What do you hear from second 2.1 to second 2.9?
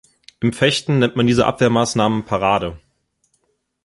Parade.